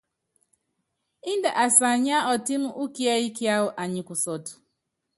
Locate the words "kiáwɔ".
3.37-3.67